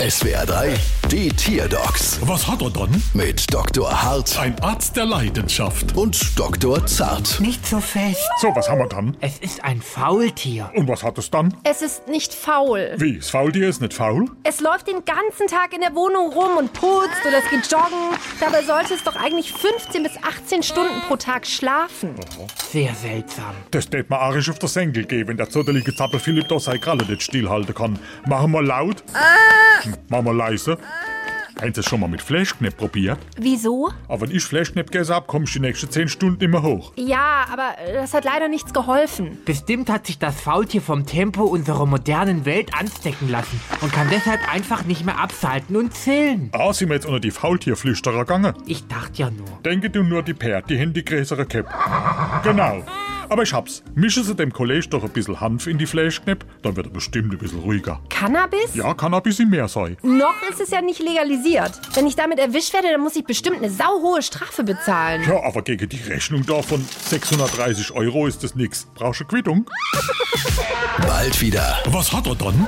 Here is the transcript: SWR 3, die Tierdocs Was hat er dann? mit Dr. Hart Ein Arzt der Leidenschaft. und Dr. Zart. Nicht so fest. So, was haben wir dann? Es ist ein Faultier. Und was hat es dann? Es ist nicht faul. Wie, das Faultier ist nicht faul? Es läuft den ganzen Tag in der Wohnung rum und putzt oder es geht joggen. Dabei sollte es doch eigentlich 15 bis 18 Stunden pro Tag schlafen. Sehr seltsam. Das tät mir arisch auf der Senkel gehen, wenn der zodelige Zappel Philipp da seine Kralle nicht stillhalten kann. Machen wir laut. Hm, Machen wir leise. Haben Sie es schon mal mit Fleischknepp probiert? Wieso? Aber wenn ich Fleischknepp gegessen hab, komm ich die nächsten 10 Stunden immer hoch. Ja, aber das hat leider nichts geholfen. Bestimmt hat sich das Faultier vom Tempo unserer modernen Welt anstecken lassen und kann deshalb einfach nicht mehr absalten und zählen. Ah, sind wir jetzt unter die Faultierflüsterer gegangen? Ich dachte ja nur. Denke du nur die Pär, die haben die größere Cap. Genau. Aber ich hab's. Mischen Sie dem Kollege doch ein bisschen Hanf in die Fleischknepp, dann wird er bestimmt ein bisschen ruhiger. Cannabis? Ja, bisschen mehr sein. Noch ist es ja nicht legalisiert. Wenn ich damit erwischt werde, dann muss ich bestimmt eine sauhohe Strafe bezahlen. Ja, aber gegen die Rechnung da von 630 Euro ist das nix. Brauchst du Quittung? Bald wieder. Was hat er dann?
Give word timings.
SWR 0.00 0.46
3, 0.46 0.74
die 1.10 1.28
Tierdocs 1.28 2.20
Was 2.22 2.46
hat 2.48 2.62
er 2.62 2.70
dann? 2.70 3.02
mit 3.12 3.52
Dr. 3.52 4.02
Hart 4.02 4.34
Ein 4.38 4.58
Arzt 4.62 4.96
der 4.96 5.04
Leidenschaft. 5.04 5.94
und 5.94 6.38
Dr. 6.38 6.86
Zart. 6.86 7.38
Nicht 7.38 7.66
so 7.66 7.80
fest. 7.80 8.18
So, 8.40 8.48
was 8.54 8.66
haben 8.70 8.78
wir 8.78 8.88
dann? 8.88 9.14
Es 9.20 9.36
ist 9.40 9.62
ein 9.62 9.82
Faultier. 9.82 10.70
Und 10.74 10.88
was 10.88 11.02
hat 11.02 11.18
es 11.18 11.30
dann? 11.30 11.54
Es 11.64 11.82
ist 11.82 12.08
nicht 12.08 12.32
faul. 12.32 12.94
Wie, 12.96 13.18
das 13.18 13.28
Faultier 13.28 13.68
ist 13.68 13.82
nicht 13.82 13.92
faul? 13.92 14.24
Es 14.42 14.60
läuft 14.62 14.86
den 14.88 15.04
ganzen 15.04 15.48
Tag 15.48 15.74
in 15.74 15.82
der 15.82 15.94
Wohnung 15.94 16.32
rum 16.32 16.56
und 16.56 16.72
putzt 16.72 17.20
oder 17.26 17.36
es 17.44 17.50
geht 17.50 17.70
joggen. 17.70 18.16
Dabei 18.40 18.62
sollte 18.62 18.94
es 18.94 19.04
doch 19.04 19.16
eigentlich 19.16 19.52
15 19.52 20.02
bis 20.02 20.12
18 20.22 20.62
Stunden 20.62 20.98
pro 21.08 21.16
Tag 21.16 21.46
schlafen. 21.46 22.14
Sehr 22.70 22.94
seltsam. 22.94 23.52
Das 23.70 23.90
tät 23.90 24.08
mir 24.08 24.18
arisch 24.18 24.48
auf 24.48 24.58
der 24.58 24.70
Senkel 24.70 25.04
gehen, 25.04 25.28
wenn 25.28 25.36
der 25.36 25.50
zodelige 25.50 25.94
Zappel 25.94 26.20
Philipp 26.20 26.48
da 26.48 26.58
seine 26.58 26.78
Kralle 26.78 27.04
nicht 27.04 27.22
stillhalten 27.22 27.74
kann. 27.74 27.98
Machen 28.26 28.52
wir 28.52 28.62
laut. 28.62 29.02
Hm, 29.94 29.98
Machen 30.08 30.24
wir 30.26 30.34
leise. 30.34 30.78
Haben 31.60 31.74
Sie 31.74 31.80
es 31.80 31.86
schon 31.86 32.00
mal 32.00 32.08
mit 32.08 32.22
Fleischknepp 32.22 32.78
probiert? 32.78 33.18
Wieso? 33.36 33.90
Aber 34.08 34.22
wenn 34.22 34.34
ich 34.34 34.42
Fleischknepp 34.44 34.90
gegessen 34.90 35.14
hab, 35.14 35.26
komm 35.26 35.42
ich 35.42 35.52
die 35.52 35.60
nächsten 35.60 35.90
10 35.90 36.08
Stunden 36.08 36.42
immer 36.42 36.62
hoch. 36.62 36.92
Ja, 36.96 37.44
aber 37.52 37.74
das 37.92 38.14
hat 38.14 38.24
leider 38.24 38.48
nichts 38.48 38.72
geholfen. 38.72 39.36
Bestimmt 39.44 39.90
hat 39.90 40.06
sich 40.06 40.18
das 40.18 40.40
Faultier 40.40 40.80
vom 40.80 41.04
Tempo 41.04 41.42
unserer 41.44 41.84
modernen 41.84 42.46
Welt 42.46 42.72
anstecken 42.72 43.28
lassen 43.28 43.60
und 43.82 43.92
kann 43.92 44.08
deshalb 44.10 44.40
einfach 44.50 44.84
nicht 44.84 45.04
mehr 45.04 45.18
absalten 45.18 45.76
und 45.76 45.92
zählen. 45.92 46.48
Ah, 46.52 46.72
sind 46.72 46.88
wir 46.88 46.94
jetzt 46.94 47.04
unter 47.06 47.20
die 47.20 47.30
Faultierflüsterer 47.30 48.20
gegangen? 48.20 48.54
Ich 48.66 48.86
dachte 48.88 49.20
ja 49.20 49.30
nur. 49.30 49.46
Denke 49.62 49.90
du 49.90 50.02
nur 50.02 50.22
die 50.22 50.32
Pär, 50.34 50.62
die 50.62 50.80
haben 50.80 50.94
die 50.94 51.04
größere 51.04 51.44
Cap. 51.44 51.66
Genau. 52.42 52.82
Aber 53.30 53.44
ich 53.44 53.52
hab's. 53.52 53.84
Mischen 53.94 54.24
Sie 54.24 54.34
dem 54.34 54.52
Kollege 54.52 54.88
doch 54.88 55.04
ein 55.04 55.10
bisschen 55.10 55.40
Hanf 55.40 55.68
in 55.68 55.78
die 55.78 55.86
Fleischknepp, 55.86 56.44
dann 56.62 56.74
wird 56.74 56.88
er 56.88 56.92
bestimmt 56.92 57.32
ein 57.32 57.38
bisschen 57.38 57.60
ruhiger. 57.60 58.00
Cannabis? 58.08 58.74
Ja, 58.74 58.92
bisschen 59.20 59.48
mehr 59.48 59.68
sein. 59.68 59.96
Noch 60.02 60.34
ist 60.50 60.60
es 60.60 60.70
ja 60.70 60.82
nicht 60.82 60.98
legalisiert. 60.98 61.80
Wenn 61.94 62.08
ich 62.08 62.16
damit 62.16 62.40
erwischt 62.40 62.72
werde, 62.74 62.88
dann 62.90 63.00
muss 63.00 63.14
ich 63.14 63.24
bestimmt 63.24 63.58
eine 63.58 63.70
sauhohe 63.70 64.20
Strafe 64.20 64.64
bezahlen. 64.64 65.22
Ja, 65.28 65.44
aber 65.44 65.62
gegen 65.62 65.88
die 65.88 66.02
Rechnung 66.02 66.44
da 66.44 66.60
von 66.60 66.84
630 67.04 67.92
Euro 67.92 68.26
ist 68.26 68.42
das 68.42 68.56
nix. 68.56 68.88
Brauchst 68.96 69.20
du 69.20 69.24
Quittung? 69.24 69.64
Bald 71.06 71.40
wieder. 71.40 71.78
Was 71.86 72.12
hat 72.12 72.26
er 72.26 72.34
dann? 72.34 72.66